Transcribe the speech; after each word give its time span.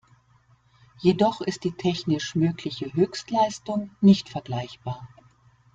Jedoch 1.01 1.41
ist 1.41 1.63
die 1.63 1.73
technisch 1.73 2.33
mögliche 2.33 2.91
Höchstleistung 2.91 3.91
nicht 4.01 4.29
vergleichbar. 4.29 5.07